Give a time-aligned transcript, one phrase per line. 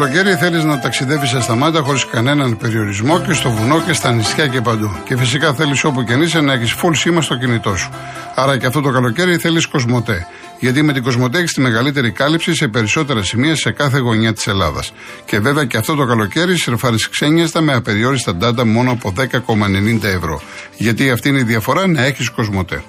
[0.00, 3.92] Φέτο το καλοκαίρι θέλεις να ταξιδεύεις στα σταμάτα χωρίς κανέναν περιορισμό και στο βουνό και
[3.92, 4.90] στα νησιά και παντού.
[5.04, 7.90] Και φυσικά θέλεις όπου και αν είσαι να έχεις full σήμα στο κινητό σου.
[8.34, 10.26] Άρα και αυτό το καλοκαίρι θέλεις Κοσμοτέ.
[10.58, 14.46] Γιατί με την Κοσμοτέ έχεις τη μεγαλύτερη κάλυψη σε περισσότερα σημεία σε κάθε γωνιά της
[14.46, 14.92] Ελλάδας.
[15.24, 20.40] Και βέβαια και αυτό το καλοκαίρι σερφάρει ξένιαστα με απεριόριστα ντάτα μόνο από 10,90 ευρώ.
[20.76, 22.82] Γιατί αυτή είναι η διαφορά να έχεις Κοσμοτέ.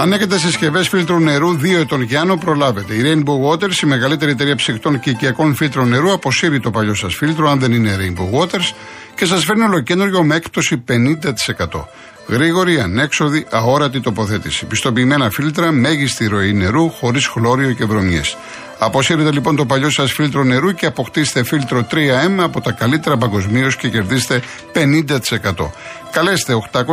[0.00, 2.94] Αν έχετε συσκευές φίλτρου νερού 2 ετών και άνω, προλάβετε.
[2.94, 7.14] Η Rainbow Waters, η μεγαλύτερη εταιρεία ψυχτών και οικιακών φίλτρων νερού, αποσύρει το παλιό σας
[7.14, 8.72] φίλτρο, αν δεν είναι Rainbow Waters,
[9.14, 11.88] και σας φέρνει ολοκένουργιο με έκπτωση 50%.
[12.30, 14.66] Γρήγορη, ανέξοδη, αόρατη τοποθέτηση.
[14.66, 18.36] Πιστοποιημένα φίλτρα, μέγιστη ροή νερού, χωρίς χλώριο και βρωμιές.
[18.78, 23.76] Αποσύρετε λοιπόν το παλιό σας φίλτρο νερού και αποκτήστε φίλτρο 3M από τα καλύτερα παγκοσμίως
[23.76, 24.42] και κερδίστε
[24.74, 25.70] 50%.
[26.10, 26.90] Καλέστε 811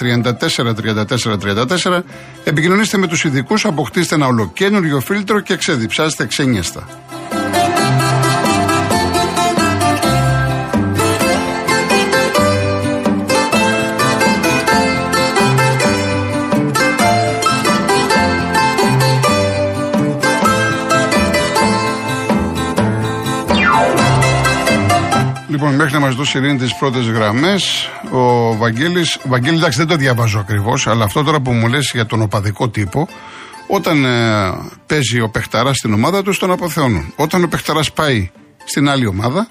[0.00, 1.38] 34 34
[1.86, 2.02] 34,
[2.44, 6.88] επικοινωνήστε με τους ειδικούς, αποκτήστε ένα ολοκένουργιο φίλτρο και ξεδιψάστε ξένιαστα.
[25.60, 29.02] Λοιπόν, μέχρι να μας δώσει ειρήνη τις πρώτες γραμμές, ο Βαγγέλη.
[29.24, 32.68] Βαγγέλη, εντάξει, δεν το διαβάζω ακριβώς, αλλά αυτό τώρα που μου λες για τον οπαδικό
[32.68, 33.08] τύπο,
[33.68, 34.50] όταν ε,
[34.86, 37.12] παίζει ο Πεχταράς στην ομάδα του, τον αποθεώνουν.
[37.16, 38.30] Όταν ο Πεχταράς πάει
[38.64, 39.48] στην άλλη ομάδα,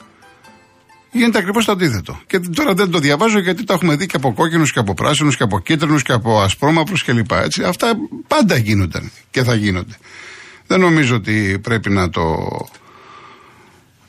[1.11, 2.19] γίνεται ακριβώς το αντίθετο.
[2.27, 5.37] Και τώρα δεν το διαβάζω γιατί το έχουμε δει και από κόκκινους και από πράσινους
[5.37, 7.31] και από κίτρινους και από ασπρόμαυρους κλπ.
[7.31, 7.63] Έτσι.
[7.63, 7.93] Αυτά
[8.27, 9.97] πάντα γίνονταν και θα γίνονται.
[10.67, 12.23] Δεν νομίζω ότι πρέπει να το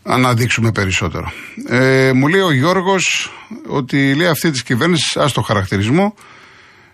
[0.09, 1.33] αναδείξουμε περισσότερο.
[1.69, 3.33] Ε, μου λέει ο Γιώργος
[3.67, 6.15] ότι λέει αυτή της κυβέρνησης, ας το χαρακτηρισμό,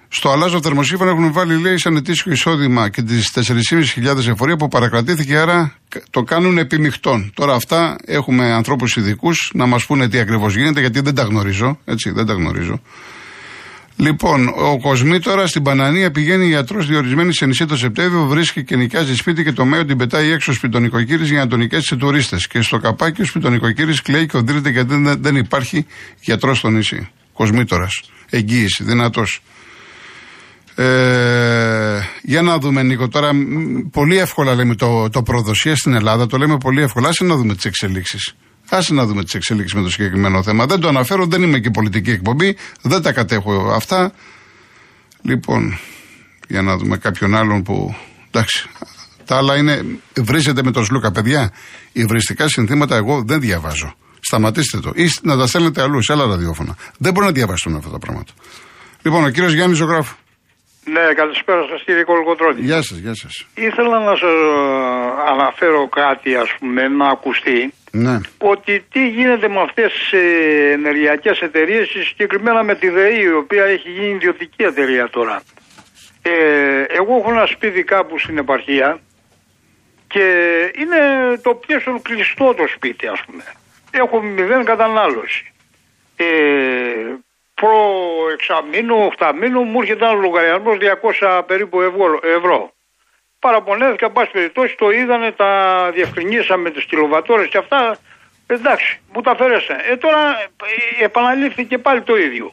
[0.09, 5.37] στο αλλάζο θερμοσύμφωνο έχουν βάλει λέει σαν ετήσιο εισόδημα και τις 4.500 εφορία που παρακρατήθηκε,
[5.37, 5.75] άρα
[6.11, 7.33] το κάνουν επιμειχτών.
[7.35, 11.79] Τώρα αυτά έχουμε ανθρώπους ειδικούς να μας πούνε τι ακριβώς γίνεται, γιατί δεν τα γνωρίζω.
[11.85, 12.81] Έτσι, δεν τα γνωρίζω.
[13.97, 18.77] Λοιπόν, ο Κοσμή τώρα στην Πανανία πηγαίνει γιατρό διορισμένης σε νησί το Σεπτέμβριο, βρίσκει και
[18.77, 22.47] νοικιάζει σπίτι και το μέο την πετάει έξω σπιτονικοκύρη για να τον νοικιάσει τουρίστες.
[22.47, 25.87] Και στο καπάκι ο σπιτονικοκύρη κλαίει και οδύρεται γιατί δεν, δεν υπάρχει
[26.21, 27.09] γιατρός στο νησί.
[27.33, 28.03] Κοσμήτορας.
[28.31, 29.43] Εγγύηση, δυνατός.
[30.75, 33.31] Ε, για να δούμε, Νίκο, τώρα
[33.91, 37.09] πολύ εύκολα λέμε το, το προδοσία στην Ελλάδα, το λέμε πολύ εύκολα.
[37.09, 38.35] Άσε να δούμε τις εξελίξεις.
[38.69, 40.67] Άσε να δούμε τις εξελίξεις με το συγκεκριμένο θέμα.
[40.67, 44.13] Δεν το αναφέρω, δεν είμαι και πολιτική εκπομπή, δεν τα κατέχω αυτά.
[45.23, 45.79] Λοιπόν,
[46.49, 47.95] για να δούμε κάποιον άλλον που.
[48.31, 48.69] Εντάξει,
[49.25, 49.85] τα άλλα είναι.
[50.17, 51.53] Βρίζετε με τον Σλούκα, παιδιά.
[51.93, 53.95] Υβριστικά συνθήματα εγώ δεν διαβάζω.
[54.21, 54.93] Σταματήστε το.
[54.95, 56.77] Ή να τα στέλνετε αλλού, σε άλλα ραδιόφωνα.
[56.99, 58.33] Δεν μπορεί να διαβαστούν αυτά τα πράγματα.
[59.03, 60.15] Λοιπόν, ο κύριος Γιάννης Ζωγράφου.
[60.85, 62.61] Ναι, καλησπέρα σας κύριε Κολοκοτρόνη.
[62.61, 63.47] Γεια σας, γεια σας.
[63.55, 64.31] Ήθελα να σας
[65.29, 67.73] αναφέρω κάτι, ας πούμε, να ακουστεί.
[67.91, 68.21] Ναι.
[68.39, 73.65] Ότι τι γίνεται με αυτές τι ε, ενεργειακές εταιρείες, συγκεκριμένα με τη ΔΕΗ, η οποία
[73.65, 75.43] έχει γίνει ιδιωτική εταιρεία τώρα.
[76.23, 76.33] Ε,
[76.99, 79.01] εγώ έχω ένα σπίτι κάπου στην επαρχία
[80.07, 80.27] και
[80.79, 81.01] είναι
[81.43, 83.45] το πιέσον κλειστό το σπίτι, ας πούμε.
[83.91, 85.53] Έχω μηδέν κατανάλωση.
[86.17, 86.25] Ε,
[87.55, 87.77] προ
[88.33, 90.77] εξαμήνου, οχταμήνου μου έρχεται ένα λογαριασμός
[91.21, 91.81] 200 περίπου
[92.37, 92.73] ευρώ.
[93.39, 97.97] Παραπονέθηκα, πάση περιπτώσει, το είδανε, τα διευκρινίσαμε τις κιλοβατόρες και αυτά.
[98.47, 99.77] Εντάξει, μου τα αφαιρέσαν.
[99.91, 100.41] Ε, τώρα
[100.99, 102.53] ε, επαναλήφθηκε πάλι το ίδιο.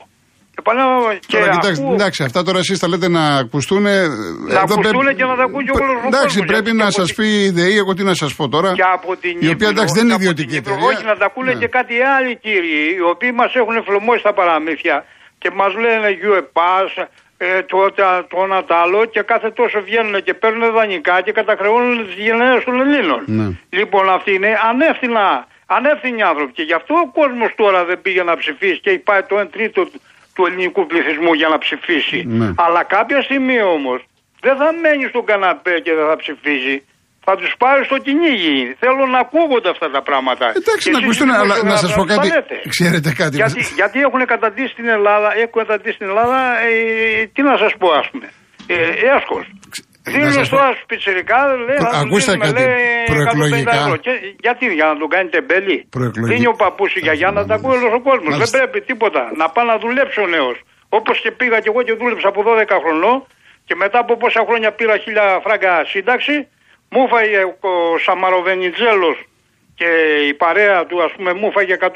[1.25, 1.93] Και τώρα, κοιτάξτε, ακούω...
[1.93, 3.83] εντάξει, αυτά τώρα εσείς τα λέτε να ακουστούν.
[3.83, 6.01] Να ακουστούν και να τα ακούει και ο κόσμο.
[6.07, 8.73] Εντάξει, πρέπει να σας πει η ΔΕΗ, εγώ τι να σας πω τώρα.
[8.73, 10.85] Και από την η οποία εντάξει δεν είναι ιδιωτική εταιρεία.
[10.85, 11.59] Όχι, να τα ακούνε ναι.
[11.59, 15.05] και κάτι άλλοι κύριοι, οι οποίοι μας έχουν φλωμώσει στα παραμύθια
[15.41, 17.05] και μας λένε UEPAS,
[17.37, 17.77] ε, το,
[18.31, 22.59] το ένα το άλλο και κάθε τόσο βγαίνουν και παίρνουν δανεικά και καταχρεώνουν τις γενναίε
[22.65, 23.21] των Ελλήνων.
[23.25, 23.47] Ναι.
[23.69, 28.35] Λοιπόν, αυτοί είναι ανεύθυνα, ανεύθυνοι άνθρωποι και γι' αυτό ο κόσμος τώρα δεν πήγε να
[28.41, 29.81] ψηφίσει και έχει πάει το 1 τρίτο
[30.35, 32.19] του ελληνικού πληθυσμού για να ψηφίσει.
[32.39, 32.49] Ναι.
[32.65, 33.99] Αλλά κάποια στιγμή όμως
[34.45, 36.75] δεν θα μένει στον καναπέ και δεν θα ψηφίσει.
[37.27, 38.57] Θα τους πάρει στο κυνήγι.
[38.83, 40.45] Θέλω να ακούγονται αυτά τα πράγματα.
[40.59, 42.29] Εντάξει, να ακουστούν, αλλά να σας πω κάτι.
[42.75, 43.35] Ξέρετε κάτι.
[43.35, 47.87] Γιατί, γιατί έχουν καταντήσει στην Ελλάδα, έχουν καταντήσει στην Ελλάδα, ε, τι να σας πω,
[48.01, 48.27] ας πούμε.
[48.67, 48.75] Ε,
[49.15, 49.45] έσχος.
[50.03, 52.63] Δίνουν τώρα στου πιτσερικά, λέει, Προ, ακούστε κάτι,
[53.05, 53.75] προεκλογικά.
[53.75, 53.95] Ευρώ.
[54.05, 54.11] Και,
[54.45, 55.77] γιατί, για να τον κάνει τεμπέλη.
[56.31, 58.37] Δίνει ο παππούς η γιαγιά να τα ακούει όλος ο κόσμος.
[58.37, 59.21] Δεν πρέπει τίποτα.
[59.35, 60.57] Να πάει να δουλέψει ο νέος.
[60.89, 63.17] Όπως και πήγα και εγώ και δούλεψα από 12 χρονών
[63.67, 66.47] και μετά από πόσα χρόνια πήρα χίλια φράγκα σύνταξη,
[66.89, 69.17] μου έφαγε ο Σαμαροβενιτζέλος
[69.75, 69.89] και
[70.31, 71.87] η παρέα του ας πούμε μου φάγε 150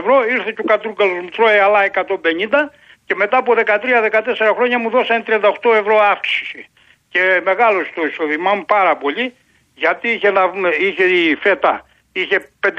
[0.00, 2.70] ευρώ, ήρθε και ο Κατρούγκαλος μου τρώει άλλα 150
[3.06, 6.69] και μετά από 13-14 χρόνια μου δώσανε 38 ευρώ αύξηση.
[7.12, 9.34] Και μεγάλο το εισόδημά μου πάρα πολύ
[9.74, 10.42] γιατί είχε, να,
[10.80, 12.36] είχε η φέτα είχε
[12.66, 12.70] 5,5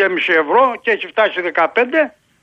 [0.43, 1.65] ευρώ και έχει φτάσει 15,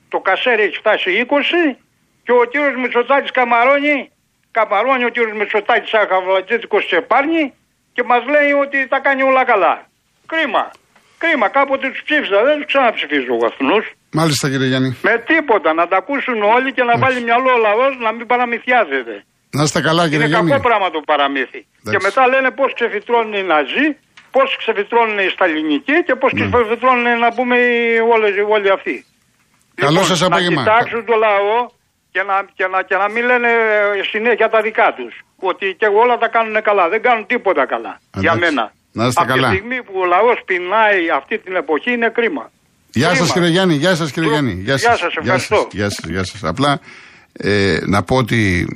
[0.09, 1.77] το κασέρι έχει φτάσει 20
[2.23, 4.11] και ο κύριος Μητσοτάκης καμαρώνει,
[4.51, 7.53] καμαρώνει ο κύριος Μητσοτάκης σαν χαβλατζέτικος σε πάρνει
[7.93, 9.73] και μας λέει ότι τα κάνει όλα καλά.
[10.31, 10.63] Κρίμα.
[11.17, 13.65] Κρίμα, κάποτε τους ψήφισα, δεν τους ξαναψηφίζω εγώ αυτού.
[14.19, 14.97] Μάλιστα κύριε Γιάννη.
[15.01, 19.15] Με τίποτα, να τα ακούσουν όλοι και να βάλει μυαλό ο λαός να μην παραμυθιάζεται.
[19.57, 20.49] Να είστε καλά κύριε Είναι Γιάννη.
[20.51, 21.61] κακό πράγμα το παραμύθι.
[21.91, 23.87] Και μετά λένε πώς ξεφυτρώνουν οι Ναζί,
[24.35, 26.39] πώς ξεφυτρώνουν οι Σταλινικοί και πώς ναι.
[26.49, 27.55] ξεφυτρώνουν να πούμε
[28.13, 28.95] όλοι, όλοι αυτοί.
[29.81, 30.61] Καλό λοιπόν, σας απόγευμα.
[30.61, 31.57] Να κοιτάξουν το λαό
[32.13, 33.49] και να, και, να, και να μην λένε
[34.11, 35.13] συνέχεια τα δικά τους.
[35.51, 36.83] Ότι και όλα τα κάνουν καλά.
[36.93, 37.93] Δεν κάνουν τίποτα καλά.
[37.99, 38.19] Εντάξει.
[38.25, 38.63] Για μένα.
[38.91, 39.49] Να είστε Από καλά.
[39.49, 42.51] τη στιγμή που ο λαός πεινάει αυτή την εποχή είναι κρίμα.
[42.99, 43.25] Γεια Κρίμα.
[43.25, 44.61] σα κύριε Γιάννη, γεια σας κύριε Προ- Γιάννη.
[44.63, 45.67] Γεια σας, ευχαριστώ.
[45.71, 46.43] Γεια σας, γεια σας.
[46.43, 46.79] Απλά
[47.33, 48.67] ε, να πω ότι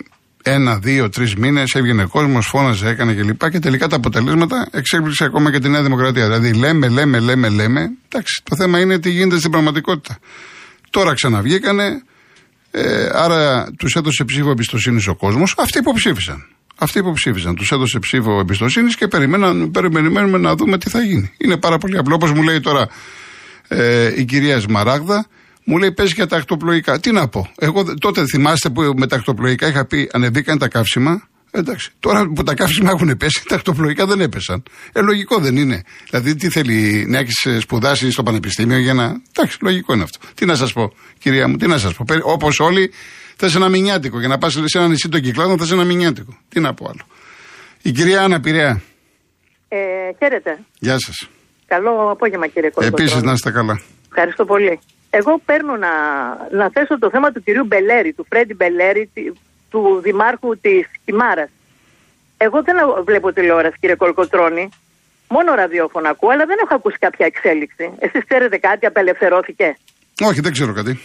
[0.44, 3.44] ένα, δύο, τρεις μήνες έβγαινε κόσμος, φώναζε, έκανε κλπ.
[3.44, 6.24] Και, και τελικά τα αποτελέσματα εξέπληξε ακόμα και τη Νέα Δημοκρατία.
[6.24, 7.90] Δηλαδή λέμε, λέμε, λέμε, λέμε.
[8.10, 10.18] Εντάξει, το θέμα είναι τι γίνεται στην πραγματικότητα.
[10.90, 12.04] Τώρα ξαναβγήκανε,
[12.72, 15.56] ε, άρα τους έδωσε ψήφο εμπιστοσύνης ο κόσμος.
[15.57, 16.48] Αυτοί υποψήφισαν.
[16.78, 17.56] Αυτοί υποψήφισαν.
[17.56, 21.31] Τους έδωσε ψήφο εμπιστοσύνης και περιμέναν, περιμένουμε να δούμε τι θα γίνει.
[21.38, 22.16] Είναι πάρα πολύ απλό.
[22.16, 22.88] Όπως μου λέει τώρα
[23.68, 25.28] ε, η κυρία Σμαράγδα,
[25.63, 27.00] μου λέει πες για τα ακτοπλοϊκά.
[27.00, 27.51] Τι να πω.
[27.57, 31.27] Εγώ δε- τότε θυμάστε που με τα ακτοπλοϊκά είχα πει ανεβήκαν τα καύσιμα.
[31.56, 31.92] Εντάξει.
[32.00, 34.63] Τώρα που τα καύσιμα έχουν πέσει, τα ακτοπλοϊκά δεν έπεσαν.
[34.94, 35.83] Ε, λογικό δεν είναι.
[36.10, 39.04] Δηλαδή, τι θέλει να έχεις σπουδάσει στο πανεπιστήμιο για να.
[39.36, 40.19] Εντάξει, λογικό είναι αυτό.
[40.33, 42.06] Τι να σας πω, κυρία μου, τι να σας πω.
[42.24, 42.92] Όπως όλοι,
[43.36, 44.19] θες ένα μηνιάτικο.
[44.19, 46.38] Για να πας σε ένα νησί των κυκλάδων, θες ένα μηνιάτικο.
[46.50, 47.06] Τι να πω άλλο.
[47.81, 48.81] Η κυρία Άννα Πειραιά.
[49.68, 49.77] Ε,
[50.19, 50.60] χαίρετε.
[50.80, 51.30] Γεια σας.
[51.65, 53.10] Καλό απόγευμα κύριε Κολοκοτρώνη.
[53.10, 53.81] Επίσης, να είστε καλά.
[54.10, 54.80] Ευχαριστώ πολύ.
[55.15, 55.89] Εγώ παίρνω να,
[56.51, 59.31] να θέσω το θέμα του κυρίου Μπελέρη, του Φρέντι Μπελέρη, τη-
[59.69, 61.50] του Δημάρχου της Χιμάρας.
[62.38, 62.75] Εγώ δεν
[63.06, 64.69] βλέπω τηλεόραση κύριε Κολοκοτρώνη,
[65.30, 67.92] μόνο ραδιόφωνο ακούω, αλλά δεν έχω ακούσει κάποια εξέλιξη.
[68.00, 69.77] Εσείς ξέρετε κάτι, απελευθερώθηκε;
[70.21, 71.00] Όχι, δεν ξέρω κάτι.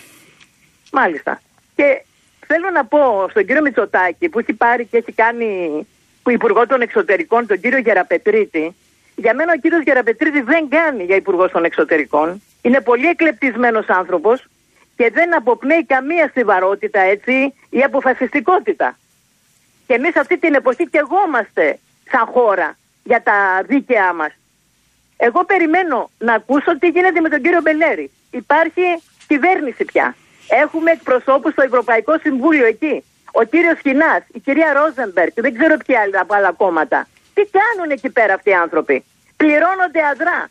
[0.92, 1.40] Μάλιστα.
[1.76, 2.02] Και
[2.46, 5.48] θέλω να πω στον κύριο Μητσοτάκη που έχει πάρει και έχει κάνει
[6.22, 8.74] που Υπουργό των Εξωτερικών, τον κύριο Γεραπετρίτη.
[9.16, 12.42] Για μένα ο κύριος Γεραπετρίτη δεν κάνει για Υπουργό των Εξωτερικών.
[12.62, 14.46] Είναι πολύ εκλεπτισμένος άνθρωπος
[14.96, 18.98] και δεν αποπνέει καμία στιβαρότητα έτσι ή αποφασιστικότητα.
[19.86, 21.78] Και εμείς αυτή την εποχή και εγώ είμαστε
[22.10, 24.32] σαν χώρα για τα δίκαιά μας.
[25.16, 28.10] Εγώ περιμένω να ακούσω τι γίνεται με τον κύριο Μπελέρη.
[28.30, 30.14] Υπάρχει κυβέρνηση πια.
[30.48, 33.04] Έχουμε εκπροσώπους στο Ευρωπαϊκό Συμβούλιο εκεί.
[33.32, 37.08] Ο κύριος Χινά, η κυρία Ρόζενμπεργκ, δεν ξέρω ποια άλλα από άλλα κόμματα.
[37.34, 39.04] Τι κάνουν εκεί πέρα αυτοί οι άνθρωποι;
[39.36, 40.48] Πληρώνονται αδρά.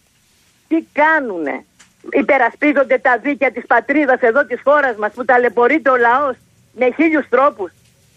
[0.68, 1.66] Τι κάνουνε;
[2.12, 6.36] Υπερασπίζονται τα δίκαια της πατρίδας εδώ της χώρας μας που ταλαιπωρείται ο λαός
[6.72, 7.72] με χίλιους τρόπους.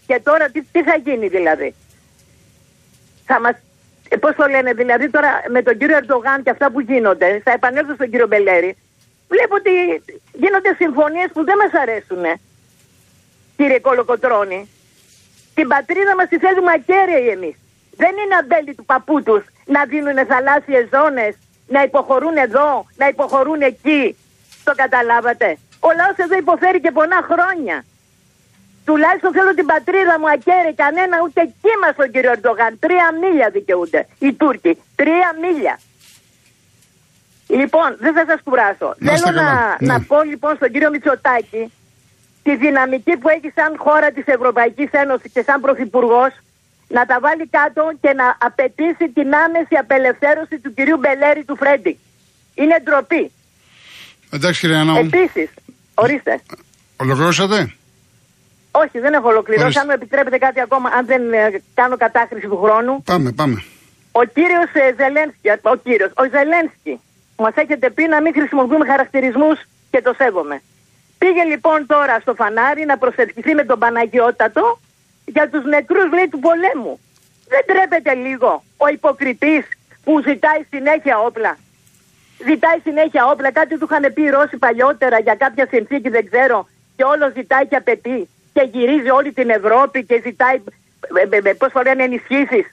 [0.07, 1.75] Και τώρα τι, τι θα γίνει δηλαδή;
[3.25, 3.55] Θα μας
[4.13, 7.51] ε, Πώς το λένε, δηλαδή τώρα με τον κύριο Ερντογάν και αυτά που γίνονται, θα
[7.51, 8.77] επανέλθω στον κύριο Μπελέρη.
[9.27, 9.71] Βλέπω ότι
[10.33, 12.23] γίνονται συμφωνίες που δεν μας αρέσουν.
[13.57, 14.69] Κύριε Κολοκοτρώνη,
[15.53, 17.55] την πατρίδα μας τη θέλουμε ακέραιη εμείς.
[17.95, 21.35] Δεν είναι αμπέλι του παππού τους να δίνουν θαλάσσιες ζώνες,
[21.71, 24.17] να υποχωρούν εδώ, να υποχωρούν εκεί.
[24.63, 25.57] Το καταλάβατε.
[25.79, 27.85] Ο λαός εδώ υποφέρει και πονά χρόνια.
[28.85, 32.79] Τουλάχιστον θέλω την πατρίδα μου ακέραιη, κανένα ούτε κύμα στον κύριο Ερντογάν.
[32.79, 34.81] Τρία μίλια δικαιούνται οι Τούρκοι.
[34.95, 35.79] Τρία μίλια.
[37.47, 38.95] Λοιπόν, δεν θα σας κουράσω.
[38.97, 39.77] Να είστε Θέλω να, καλά.
[39.79, 39.93] Ναι.
[39.93, 41.71] να πω λοιπόν στον κύριο Μητσοτάκη
[42.43, 46.31] τη δυναμική που έχει σαν χώρα της Ευρωπαϊκής Ένωσης και σαν Πρωθυπουργός
[46.97, 51.99] να τα βάλει κάτω και να απαιτήσει την άμεση απελευθέρωση του κυρίου Μπελέρη του Φρέντι.
[52.55, 53.31] Είναι ντροπή.
[54.31, 54.97] Εντάξει, κύριε Ανάου.
[54.97, 55.49] Επίσης,
[55.93, 56.41] ορίστε.
[56.97, 57.73] Ολοκληρώσατε;
[58.71, 59.63] Όχι, δεν έχω ολοκληρώσει.
[59.63, 59.79] Ορίστε.
[59.79, 63.01] Αν μου επιτρέπετε κάτι ακόμα, αν δεν ε, κάνω κατάχρηση του χρόνου.
[63.03, 63.63] Πάμε, πάμε.
[64.11, 67.01] Ο κύριος Ζελένσκι, ο κύριος, ο Ζελένσκι,
[67.37, 69.59] μας έχετε πει να μην χρησιμοποιούμε χαρακτηρισμούς
[69.91, 70.61] και το σέβομαι.
[71.17, 74.79] Πήγε λοιπόν τώρα στο φανάρι να προσευχηθεί με τον Παναγιώτατο
[75.25, 76.99] για τους νεκρούς λέει του πολέμου.
[77.47, 79.63] Δεν τρέπεται λίγο ο υποκριτής
[80.03, 81.57] που ζητάει συνέχεια όπλα.
[82.47, 86.67] Ζητάει συνέχεια όπλα, κάτι του είχαν πει οι Ρώσοι παλιότερα για κάποια συνθήκη δεν ξέρω
[86.95, 90.55] και όλο ζητάει και απαιτεί και γυρίζει όλη την Ευρώπη και ζητάει,
[91.31, 92.65] ε, ε, ε, πώς το λένε, ενισχύσεις.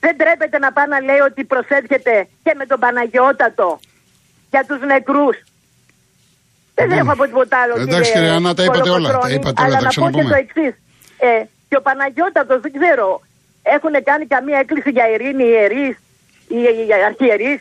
[0.00, 3.80] Δεν τρέπεται να πάει να λέει ότι προσεύχεται και με τον Παναγιώτατο
[4.50, 5.36] για τους νεκρούς.
[6.74, 6.96] Δεν Ναι.
[6.96, 7.80] έχω από τίποτα άλλο.
[7.80, 10.28] Εντάξει, κύριε Ανά, τα είπατε όλα, τα είπατε όλα, Αλλά τα να πω και ξαναπούμε.
[10.28, 10.74] το εξής.
[11.18, 13.08] Ε, και ο Παναγιώτατος, δεν ξέρω,
[13.76, 15.94] έχουν κάνει καμία έκκληση για ειρήνη οι ιερείς,
[16.56, 16.58] οι,
[16.88, 17.58] οι αρχιερείς.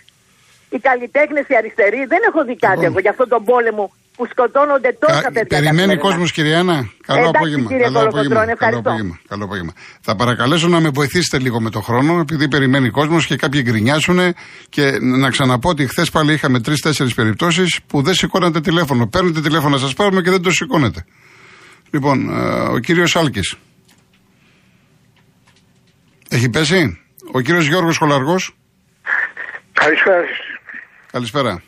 [0.69, 2.01] οι καλλιτέχνες οι αριστεροί.
[2.13, 2.89] Δεν έχω δει κάτι Λοιπόν.
[2.91, 3.85] εγώ για αυτόν τον πόλεμο
[4.15, 5.45] που σκοτώνονται τόσα Κα- παιδιά.
[5.57, 6.01] Περιμένει καθημερινά.
[6.07, 6.77] κόσμος, κυρία Άννα.
[7.09, 7.67] Καλό Εντάξει, απόγευμα.
[7.71, 8.11] κύριε Καλό απόγευμα.
[8.11, 8.89] Κολοκοτρώνη, Καλό ευχαριστώ.
[8.89, 9.15] απόγευμα.
[9.31, 9.73] Καλό απόγευμα.
[10.01, 14.19] Θα παρακαλέσω να με βοηθήσετε λίγο με το χρόνο, επειδή περιμένει κόσμος και κάποιοι γκρινιάσουν.
[14.69, 19.07] Και να ξαναπώ ότι χθες πάλι είχαμε τρει-τέσσερι περιπτώσεις που δεν σηκώνατε τηλέφωνο.
[19.07, 21.05] Παίρνετε τηλέφωνο να σας πάρουμε και δεν το σηκώνετε.
[21.91, 23.55] Λοιπόν, ε, ο κύριος Άλκης.
[26.29, 28.55] Έχει πέσει; Ο κύριος Γιώργος Κολαργός.
[29.73, 30.23] Καλησπέρα.
[31.11, 31.61] Καλησπέρα.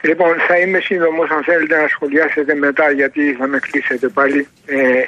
[0.00, 4.46] Λοιπόν, θα είμαι σύντομος αν θέλετε να σχολιάσετε μετά γιατί θα με κλείσετε πάλι.
[4.66, 5.02] Ε,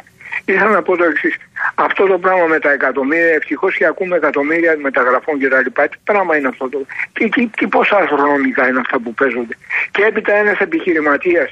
[0.44, 1.36] ήθελα να πω το εξής.
[1.74, 5.82] Αυτό το πράγμα με τα εκατομμύρια, ευτυχώς και ακούμε εκατομμύρια μεταγραφών κτλ.
[5.90, 6.86] Τι πράγμα είναι αυτό το.
[7.12, 9.56] Τι, τι, τι πόσα αστρονομικά είναι αυτά που παίζονται.
[9.90, 11.50] Και έπειτα ένας επιχειρηματίας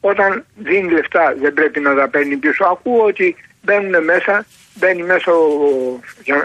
[0.00, 2.64] όταν δίνει λεφτά δεν πρέπει να τα παίρνει πίσω.
[2.64, 3.36] Ακούω ότι
[3.66, 4.34] μπαίνουν μέσα,
[4.78, 5.46] μπαίνει μέσα ο.
[6.26, 6.38] Για,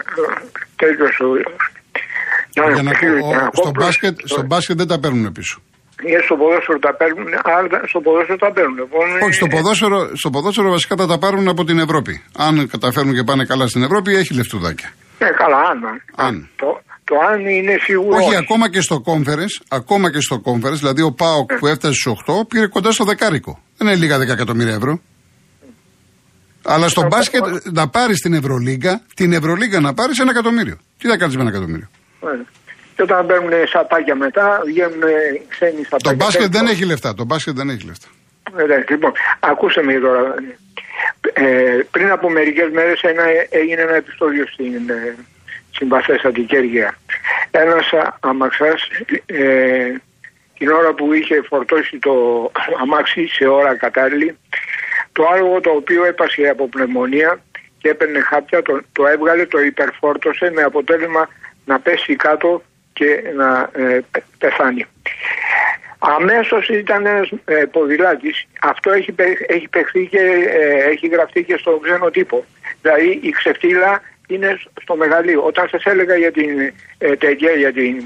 [0.82, 1.28] τέτοιος ο
[2.56, 3.50] Για να, Γιάννης ο- Γιανακόπουλος.
[3.54, 5.58] στο, μπάσκετ, στο μπάσκετ δεν τα παίρνουν πίσω.
[6.12, 8.75] Ή στο ποδόσφαιρο τα παίρνουν, αλλά στο ποδόσφαιρο τα παίρνουν.
[8.78, 12.24] Λοιπόν, Όχι, στο ε, ποδόσφαιρο, στο ποδόσφαιρο βασικά θα τα πάρουν από την Ευρώπη.
[12.38, 14.90] Αν καταφέρουν και πάνε καλά στην Ευρώπη, έχει λεφτουδάκια.
[15.20, 15.80] Ναι, καλά, αν.
[16.28, 16.50] Αν.
[16.56, 18.25] Το, το αν είναι σίγουρος.
[18.25, 22.13] Όχι, ακόμα και στο conference, ακόμα και στο conference, δηλαδή ο ΠΑΟΚ που έφτασε στους
[22.28, 23.60] 8 πήρε κοντά στο δεκάρικο.
[23.78, 25.00] Δεν είναι λίγα 10 εκατομμύρια ευρώ.
[26.63, 30.77] Αλλά στο μπάσκετ να πάρεις την Ευρωλίγκα, την Ευρωλίγκα να πάρεις ένα εκατομμύριο.
[30.98, 31.89] Τι θα κάνεις με ένα εκατομμύριο;
[32.20, 32.32] Ναι.
[32.96, 35.01] Και όταν παίρνουν σαπάκια μετά, βγαίνουν
[35.48, 36.10] ξένοι σαπάκια.
[36.10, 36.70] Το μπάσκετ δεν Τέτοιο.
[36.72, 37.13] έχει λεφτά.
[37.13, 38.08] Το μπάσκετ δεν έχει λεφτά.
[38.58, 40.36] Εντάξει, λοιπόν, ακούστε με τώρα.
[41.34, 45.15] Ε, πριν από μερικές μέρες ένα, έγινε ένα επεισόδιο στην ε,
[45.72, 46.98] συμπαθέστατη Κέργια.
[47.51, 48.88] Ένας α, αμαξάς
[49.25, 49.94] ε,
[50.58, 52.13] την ώρα που είχε φορτώσει το
[52.82, 54.38] αμάξι σε ώρα κατάλληλη
[55.12, 57.41] το άλογο το οποίο έπασε από πνευμονία
[57.77, 61.30] και έπαιρνε χάπια, το, το έβγαλε, το υπερφόρτωσε με αποτέλεσμα
[61.65, 62.63] να πέσει κάτω
[62.94, 64.86] και να ε, πε- πεθάνει.
[66.00, 68.48] Αμέσως ήταν ένας ε, ποδηλάτης.
[68.62, 72.46] Αυτό έχει, παι- έχει παιχθεί και ε, έχει γραφτεί και στον ξένο τύπο.
[72.82, 75.44] Δηλαδή η ξεφτύλα είναι στο μεγαλείο.
[75.46, 76.60] Όταν σας έλεγα για την
[76.98, 78.03] ε, τέτοια, για την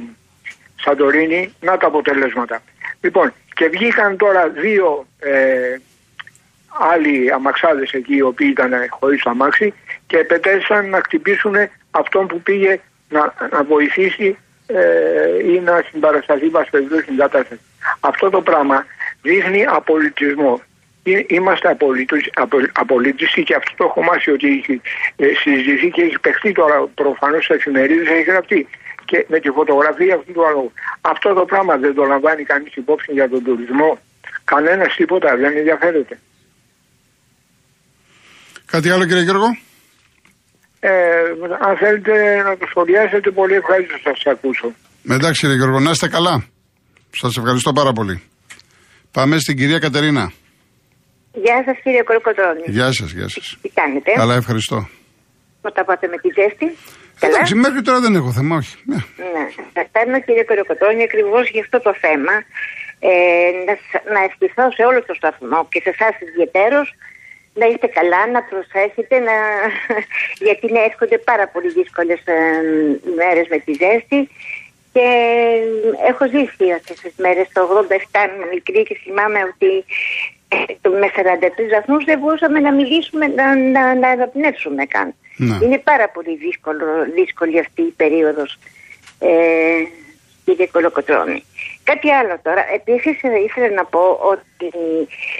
[0.76, 2.62] Σαντορίνη, να τα αποτελέσματα.
[3.02, 5.76] Λοιπόν, και βγήκαν τώρα δύο ε,
[6.80, 9.74] άλλοι αμαξάδες εκεί οι οποίοι ήταν χωρίς το αμάξι
[10.08, 11.56] και επετέθησαν να χτυπήσουν
[11.92, 12.80] αυτόν που πήγε
[13.10, 17.62] να, να βοηθήσει ε, ή να συμπαρασταθεί μας περιπτώσει στην κατάσταση.
[18.00, 18.86] Αυτό το πράγμα
[19.22, 20.62] δείχνει απολυτισμό.
[21.04, 24.82] Εί- Είμαστε απολύτως- απο- απολύτιστοι και αυτό το έχω μάθει ότι έχει
[25.16, 28.68] ε, συζητηθεί και έχει παιχτεί τώρα προφανώς σε εφημερίδες έχει γραφτεί
[29.06, 30.72] και με τη φωτογραφία αυτού του άλλου.
[31.02, 34.00] Αυτό το πράγμα δεν το λαμβάνει κανείς υπόψη για τον τουρισμό.
[34.46, 36.20] Κανένας τίποτα δεν ενδιαφέρεται.
[38.66, 39.46] Κάτι άλλο κύριε Γιώργο;
[40.80, 40.92] Ε,
[41.68, 44.68] αν θέλετε να το σχολιάσετε, πολύ ευχαριστώ να σας ακούσω.
[45.10, 46.46] Εντάξει κύριε Γιώργο, να είστε καλά.
[47.22, 48.22] Σας ευχαριστώ πάρα πολύ.
[49.12, 50.32] Πάμε στην κυρία Κατερίνα.
[51.34, 52.64] Γεια σας κύριε Κολοκοτρώνη.
[52.66, 53.58] Γεια σας, γεια σας.
[53.62, 54.78] Τι κάνετε, Καλά, ευχαριστώ.
[55.64, 56.68] μου τα πάτε με τη ζέστη;
[57.20, 58.76] Καλά; Εντάξει, μέχρι τώρα δεν έχω θέμα, όχι.
[58.92, 59.00] Ναι.
[59.34, 59.44] Ναι,
[59.76, 62.34] θα παίρνω κύριε Κολοκοτρώνη ακριβώς για αυτό το θέμα.
[63.10, 63.12] Ε,
[63.68, 66.80] να, σ- να ευχηθώ σε όλο το σταθμό και σε εσάς ιδιαίτερω
[67.60, 69.34] να είστε καλά, να προσέχετε, να...
[70.46, 72.38] γιατί ναι, έρχονται πάρα πολύ δύσκολες ε,
[73.16, 74.30] μέρες με τη ζέστη.
[74.94, 75.08] Και
[76.08, 77.96] έχω ζήσει αυτές τις μέρες το 87
[78.40, 79.86] με μικρή και θυμάμαι ότι
[80.48, 85.14] ε, το- με 43 βαθμούς δεν μπορούσαμε να μιλήσουμε, να, να, να αναπνεύσουμε καν.
[85.38, 85.58] Ναι.
[85.66, 86.86] Είναι πάρα πολύ δύσκολο,
[87.16, 88.58] δύσκολη αυτή η περίοδος,
[89.20, 89.30] ε,
[90.46, 91.44] κύριε Κολοκοτρώνη.
[91.90, 92.64] Κάτι άλλο τώρα.
[92.74, 94.70] Επίσης ε, ήθελα να πω ότι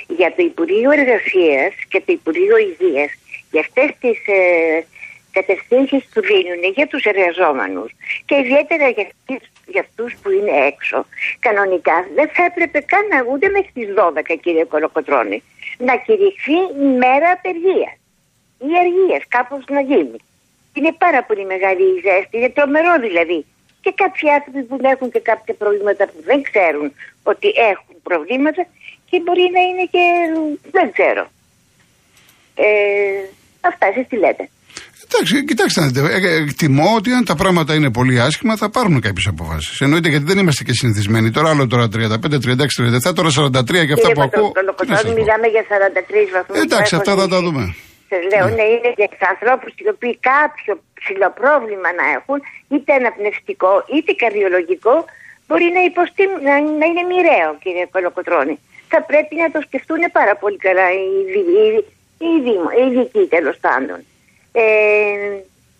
[0.08, 3.12] για το Υπουργείο Εργασίας και το Υπουργείο Υγείας
[3.52, 4.86] για αυτές τις ε,
[5.32, 7.92] κατευθύνσεις που δίνουν για τους εργαζόμενους
[8.26, 11.06] και ιδιαίτερα για, τις- για αυτούς που είναι έξω
[11.40, 15.44] κανονικά δεν θα έπρεπε καν να ούτε μέχρι τις 12 κύριε Κολοκοτρώνη
[15.78, 16.58] να κηρυχθεί
[17.04, 17.96] μέρα απεργίας
[18.60, 20.18] ή αργίες κάπως να γίνει.
[20.74, 23.46] Είναι πάρα πολύ μεγάλη η ζέστη, είναι τρομερό δηλαδή.
[23.86, 26.88] Και κάποιοι άνθρωποι που έχουν και κάποια προβλήματα που δεν ξέρουν
[27.32, 28.62] ότι έχουν προβλήματα
[29.10, 30.04] και μπορεί να είναι και
[30.76, 31.24] δεν ξέρω.
[32.66, 32.68] Ε,
[33.70, 34.44] αυτά εσείς τι λέτε.
[35.06, 38.70] Εντάξει, κοιτάξτε, να δείτε, ε, ε, εκτιμώ ότι αν τα πράγματα είναι πολύ άσχημα θα
[38.70, 39.82] πάρουν κάποιες αποφάσεις.
[39.82, 41.32] Εννοείται γιατί δεν είμαστε και συνηθισμένοι.
[41.32, 44.52] Τώρα άλλο τώρα 35, 36, 37, τώρα 43 και αυτά που ακούω.
[44.52, 45.20] τι να σας Κολοκοτρώνη πω.
[45.20, 46.64] μιλάμε για 43 βαθμούς.
[46.64, 47.46] Εντάξει, που αυτά έχω θα τα ζήσει.
[47.50, 47.76] δούμε.
[48.10, 48.56] Σας λέω, Ναι.
[48.56, 54.14] ναι, είναι για τους ανθρώπους οι οποίοι κάποιο ψηλό πρόβλημα να έχουν, είτε αναπνευστικό είτε
[54.14, 55.06] καρδιολογικό,
[55.48, 58.60] μπορεί να, υποστεί, να, να είναι μοιραίο, κύριε Κολοκοτρώνη.
[58.90, 61.86] Θα πρέπει να το σκεφτούν πάρα πολύ καλά οι, δι- οι,
[62.26, 64.00] οι, δήμο- οι ειδικοί τέλος πάντων.
[64.52, 64.62] Ε,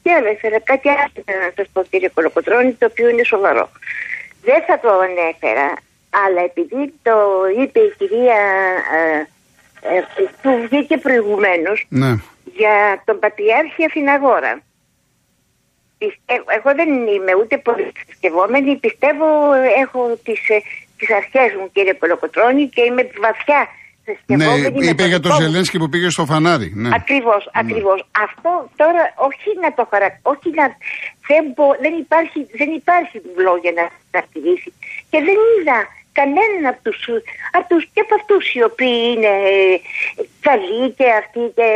[0.04, 3.70] και άλλο ήθελα κάτι άλλο ήθελα να σας πω, κύριε Κολοκοτρώνη, το οποίο είναι σοβαρό.
[4.44, 5.74] δεν θα το ανέφερα,
[6.26, 7.16] αλλά επειδή το
[7.60, 8.36] είπε η κυρία
[8.96, 9.26] ε, ε,
[10.42, 12.12] που βγήκε προηγουμένως Ναι.
[12.60, 12.76] για
[13.06, 14.54] τον Πατριάρχη Αθηναγόρα.
[15.98, 19.28] Πιστεύω, εγώ δεν είμαι ούτε πολύ θρησκευόμενη, πιστεύω
[19.84, 20.58] έχω τις, ε,
[20.98, 24.80] τις αρχές μου κύριε Κολοκοτρώνη και είμαι βαθιά Ναι, θρησκευόμενη.
[24.86, 26.70] με είπε για τον δικό μου Ζελένσκι που πήγε στο φανάρι.
[26.76, 26.90] Ναι.
[27.00, 28.00] Ακριβώς, ακριβώς.
[28.28, 28.52] Αυτό
[28.82, 30.08] τώρα όχι να το χαρα...
[30.32, 30.66] όχι να...
[31.30, 33.16] Δεν, μπο- δεν, υπάρχει, δεν υπάρχει
[33.48, 34.70] λόγια να χαρακτηρίσει.
[35.10, 35.78] Και δεν είδα
[36.20, 37.00] κανέναν από τους,
[37.52, 39.82] από τους και από αυτούς οι οποίοι είναι ε,
[40.48, 41.68] καλοί και αυτοί και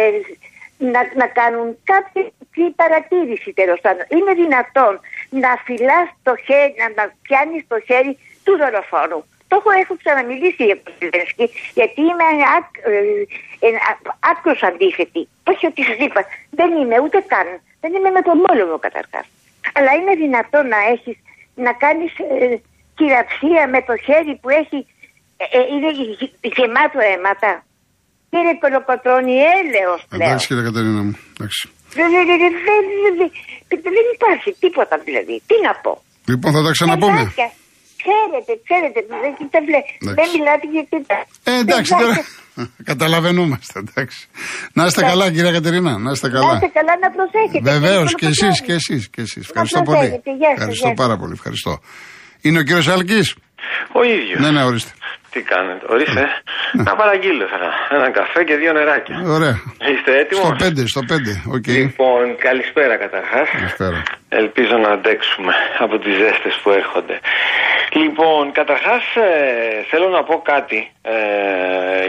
[0.93, 4.05] να, να κάνουν κάποια τι παρατήρηση τέλος πάντων.
[4.10, 4.93] Είναι δυνατόν
[5.29, 9.19] να φυλάς το χέρι, να, να πιάνεις το χέρι του δολοφόνου.
[9.50, 12.27] Το έχω, έχω ξαναμιλήσει για τον Ζελένσκι, γιατί είμαι
[12.58, 12.98] άκ, ε,
[13.65, 13.69] ε,
[14.31, 15.27] άκρος αντίθετη.
[15.50, 17.48] Όχι ότι σας είπα, δεν είμαι ούτε καν,
[17.81, 19.25] δεν είμαι με τον μόλογο καταρχάς.
[19.74, 21.17] Αλλά είναι δυνατόν να έχεις,
[21.55, 22.58] να κάνεις ε,
[23.00, 24.79] κυραψία με το χέρι που έχει,
[25.41, 27.51] ε, ε, είναι γε- γεμάτο αίματα.
[28.32, 30.22] Κύριε Κολοκοτρώνη, έλεος πλέον.
[30.25, 31.13] Εντάξει κύριε Κατερίνα μου.
[31.34, 31.62] Εντάξει.
[31.98, 32.84] Δεν, δεν, δεν, δεν,
[33.20, 33.29] δεν,
[33.70, 35.36] δεν, δεν υπάρχει τίποτα δηλαδή.
[35.50, 35.91] Τι να πω.
[36.32, 37.22] Λοιπόν θα τα ξαναπούμε.
[37.24, 37.50] Παιδάκια,
[38.03, 40.18] Ξέρετε, ξέρετε, δεν, δεν, βλέ- Εντάξει.
[40.20, 40.96] δεν μιλάτε γιατί...
[41.51, 42.15] Ε, εντάξει τώρα.
[42.91, 43.79] Καταλαβαίνόμαστε.
[43.86, 44.20] Εντάξει.
[44.74, 45.98] Να είστε καλά κυρία Κατερίνα.
[45.98, 46.53] Να είστε Να καλά.
[46.53, 47.72] είστε καλά να προσέχετε.
[47.72, 48.65] Βεβαίως κύριε και εσείς Κολοκοτρώνη.
[48.65, 49.44] και εσείς και εσείς.
[49.50, 49.98] Ευχαριστώ πολύ.
[49.98, 50.32] προσέχετε.
[50.41, 51.06] Γεια σας, Ευχαριστώ γεια σας.
[51.06, 51.34] πάρα πολύ.
[51.39, 51.74] Ευχαριστώ.
[52.41, 53.36] Είναι ο κύριος Άλκης;
[53.91, 54.39] Ο ίδιος.
[54.39, 54.91] Ναι, ναι, ορίστε.
[55.31, 56.24] Τι κάνετε, ορίστε.
[56.88, 57.72] Να παραγγείλω ήθελα.
[57.98, 59.15] Ένα καφέ και δύο νεράκια.
[59.38, 59.55] Ωραία.
[59.91, 60.41] Είστε έτοιμοι.
[60.41, 61.53] Στο 5, στο 5.
[61.55, 61.67] Οκ.
[61.67, 63.48] Λοιπόν, καλησπέρα καταρχάς.
[63.51, 64.03] Καλησπέρα.
[64.29, 65.53] Ελπίζω να αντέξουμε
[65.84, 67.15] από τις ζέστες που έρχονται.
[68.01, 69.29] Λοιπόν, καταρχάς ε,
[69.89, 71.15] θέλω να πω κάτι ε,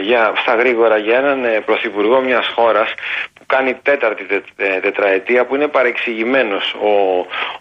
[0.07, 2.89] για, στα γρήγορα για έναν ε, πρωθυπουργό μιας χώρας
[3.33, 6.63] που κάνει τέταρτη τε, ε, τετραετία που είναι παρεξηγημένος.
[6.89, 6.91] Ο,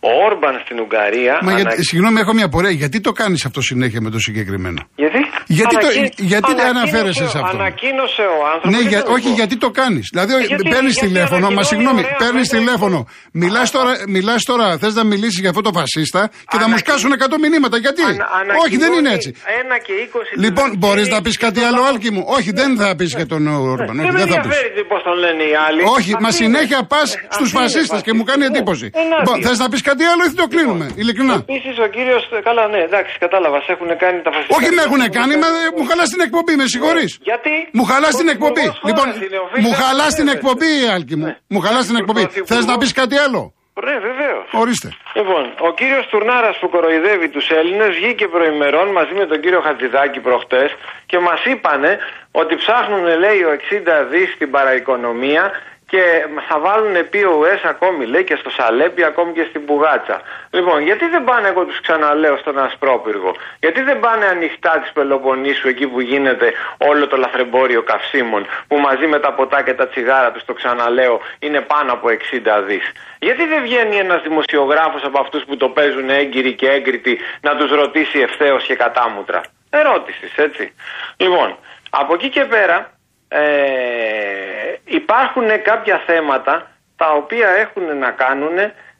[0.08, 1.34] ο Όρμπαν στην Ουγγαρία...
[1.42, 2.70] Μα ανα- γιατί, συγγνώμη, έχω μια πορεία.
[2.82, 5.18] Γιατί το κάνεις αυτό συνέχεια με το συγκεκριμένο; Γιατί,
[5.58, 8.70] Γιατί το- Ανακοίνωσε- γιατί δεν ανακοίνωσε αναφέρεσαι ο- σε αυτό; Ανακοίνωσε ο άνθρωπος.
[8.74, 9.38] Ναι, δεν για, θέλω να όχι, πω.
[9.40, 10.04] γιατί το κάνεις.
[10.12, 12.58] Δηλαδή, Ε, γιατί- παίρνεις γιατί τηλέφωνο, μα ανακοινώνει συγγνώμη, ωραία, παίρνεις βέβαια.
[12.60, 12.98] τηλέφωνο.
[13.42, 16.84] Μιλάς τώρα, μιλάς τώρα, θες να μιλήσεις για αυτό το φασίστα και θα μου Ανακοι-
[16.86, 17.76] σκάσουν 100 μηνύματα.
[17.86, 18.28] Γιατί; Ανα-
[18.64, 19.30] Όχι, δεν είναι ανακοινώνει έτσι.
[19.62, 21.88] Ένα και 20 Λοιπόν, του μπορείς Δευτέρη να πεις και κάτι το άλλο, λαό.
[21.90, 22.22] Άλκη μου.
[22.36, 23.96] Όχι, δεν θα πεις για τον Όρμπαν.
[24.00, 24.56] Δεν Όχι, με δεν θα πεις.
[24.56, 25.79] ενδιαφέρει πώς τον λένε οι άλλοι.
[25.96, 26.86] Όχι, μα Αυτοί συνέχεια είναι.
[26.92, 28.56] πας Ε, στους αυτοί είναι φασίστες και μου κάνει φασίστες.
[28.58, 28.86] εντύπωση.
[28.94, 29.18] Ναι, ενάντια.
[29.22, 32.22] Λοιπόν, θες να πεις κάτι άλλο ή θα το κλείνουμε, ειλικρινά; Επίσης ο κύριος.
[32.48, 33.58] Καλά, ναι, εντάξει, κατάλαβα.
[33.66, 34.56] Σε έχουν κάνει τα φασιστικά.
[34.58, 37.10] Όχι με έχουν κάνει, μα ε, μου χαλάς την εκπομπή, με συγχωρείς.
[37.30, 38.64] Γιατί; Μου χαλάς την Ο εκπομπή.
[38.66, 40.32] υπουργός Λοιπόν, χώρας είναι, οφείλει μου να χαλάς την ξέρετε.
[40.36, 41.26] εκπομπή, Άλκη μου.
[41.28, 41.34] Ναι.
[41.52, 42.20] Μου χαλάς την Ο εκπομπή.
[42.20, 43.40] Θες πρωθυπουργός- να πεις κάτι άλλο;
[43.84, 44.44] Ναι, βεβαίως.
[44.52, 44.88] Ορίστε.
[45.14, 50.20] Λοιπόν, ο κύριος Τουρνάρας που κοροϊδεύει τους Έλληνες βγήκε προημερών μαζί με τον κύριο Χατζηδάκη
[50.20, 51.98] προχτές και μας είπανε
[52.30, 55.50] ότι ψάχνουν, λέει, ο 60 δις στην παραοικονομία
[55.90, 60.20] και θα βάλουν POS ακόμη, λέει, και στο Σαλέπι, ακόμη και στην Πουγάτσα.
[60.50, 65.68] Λοιπόν, γιατί δεν πάνε, εγώ τους ξαναλέω, στον Ασπρόπυργο; Γιατί δεν πάνε ανοιχτά της Πελοποννήσου,
[65.68, 70.30] εκεί που γίνεται όλο το λαθρεμπόριο καυσίμων, που μαζί με τα ποτά και τα τσιγάρα
[70.32, 75.44] τους, το ξαναλέω, είναι πάνω από 60 δις; Γιατί δεν βγαίνει ένας δημοσιογράφος από αυτούς
[75.44, 80.74] που το παίζουν έγκυροι και έγκριτοι να τους ρωτήσει ευθέως και κατάμουτρα; Ερώτησης, έτσι.
[81.16, 81.56] Λοιπόν,
[81.90, 82.90] από εκεί και πέρα
[83.32, 88.56] ε, υπάρχουν κάποια θέματα τα οποία έχουν να κάνουν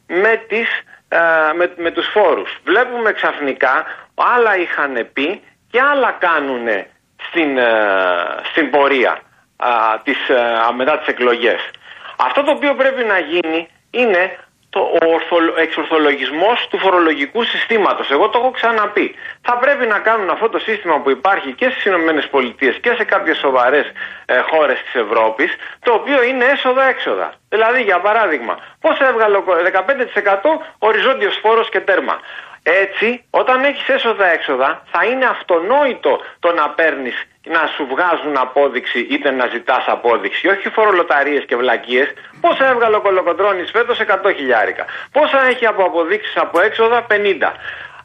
[0.07, 0.69] με, τις,
[1.09, 1.17] ε,
[1.55, 2.59] με, με τους φόρους.
[2.63, 5.41] Βλέπουμε ξαφνικά, άλλα είχαν πει
[5.71, 6.67] και άλλα κάνουν
[7.27, 7.67] στην, ε,
[8.51, 9.19] στην πορεία
[9.57, 9.69] α,
[10.03, 11.69] της, ε, μετά τις εκλογές.
[12.17, 14.37] Αυτό το οποίο πρέπει να γίνει είναι
[14.73, 18.09] το, ο ορθο- εξορθολογισμός του φορολογικού συστήματος.
[18.11, 19.15] Εγώ το έχω ξαναπεί.
[19.41, 23.03] Θα πρέπει να κάνουν αυτό το σύστημα που υπάρχει και στις Ηνωμένες Πολιτείες και σε
[23.03, 23.85] κάποιες σοβαρές
[24.25, 25.55] ε, χώρες της Ευρώπης,
[25.85, 27.33] το οποίο είναι έσοδα-έξοδα.
[27.49, 32.19] Δηλαδή, για παράδειγμα, πώς έβγαλε ο κο- 15% οριζόντιος φόρος και τέρμα.
[32.63, 39.31] Έτσι, όταν έχεις έσοδα-έξοδα, θα είναι αυτονόητο το να παίρνεις να σου βγάζουν απόδειξη είτε
[39.31, 42.13] να ζητάς απόδειξη, όχι φορολοταρίες και βλακίες.
[42.41, 44.85] Πόσα έβγαλε ο Κολοκοντρώνης φέτος 100 χιλιάρικα.
[45.11, 47.53] Πόσα έχει από αποδείξεις από έξοδα 50.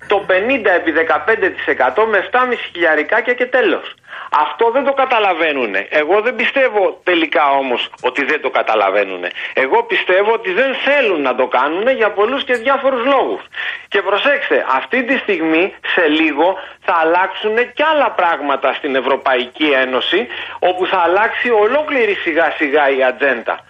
[0.06, 3.94] Το 50 επί 15% με 7,5 χιλιαρικάκια και τέλος.
[4.40, 5.74] Αυτό δεν το καταλαβαίνουν.
[5.88, 9.24] Εγώ δεν πιστεύω τελικά όμως ότι δεν το καταλαβαίνουν.
[9.54, 13.42] Εγώ πιστεύω ότι δεν θέλουν να το κάνουν για πολλούς και διάφορους λόγους.
[13.88, 20.26] Και προσέξτε, αυτή τη στιγμή σε λίγο θα αλλάξουν και άλλα πράγματα στην Ευρωπαϊκή Ένωση
[20.58, 23.60] όπου θα αλλάξει ολόκληρη σιγά σιγά η ατζέντα.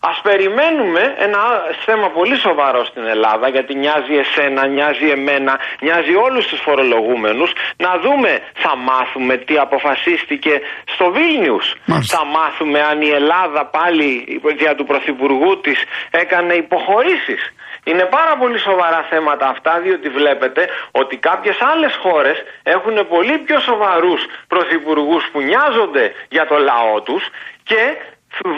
[0.00, 1.38] Ας περιμένουμε ένα
[1.84, 7.98] θέμα πολύ σοβαρό στην Ελλάδα γιατί νοιάζει εσένα, νοιάζει εμένα, νοιάζει όλους τους φορολογούμενους να
[7.98, 11.74] δούμε θα μάθουμε τι αποφασίστηκε στο Βίλνιους.
[11.84, 12.16] Μάλιστα.
[12.16, 17.52] Θα μάθουμε αν η Ελλάδα πάλι δια του Πρωθυπουργού της έκανε υποχωρήσεις.
[17.84, 23.60] Είναι πάρα πολύ σοβαρά θέματα αυτά, διότι βλέπετε ότι κάποιες άλλες χώρες έχουν πολύ πιο
[23.60, 27.22] σοβαρούς πρωθυπουργούς που νοιάζονται για το λαό τους
[27.62, 27.82] και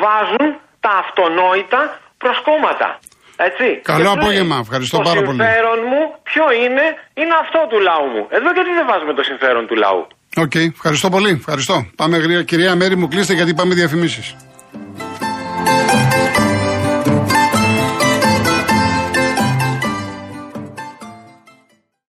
[0.03, 1.81] βάζουν τα αυτονόητα
[2.23, 2.89] προσκόμματα.
[3.49, 3.67] Έτσι.
[3.93, 4.55] Καλό Και απόγευμα.
[4.55, 5.39] λέει, Ευχαριστώ το πάρα πολύ.
[5.43, 6.85] συμφέρον μου ποιο είναι,
[7.21, 8.23] είναι αυτό του λαού μου.
[8.37, 10.01] Εδώ γιατί δεν βάζουμε το συμφέρον του λαού;
[10.45, 11.31] Οκ, ευχαριστώ πολύ.
[11.31, 11.77] Ευχαριστώ.
[11.97, 12.43] Πάμε γρήγορα.
[12.43, 14.27] Κυρία Μέρη μου, κλείστε γιατί πάμε διαφημίσεις.